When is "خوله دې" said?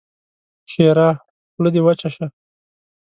1.51-1.81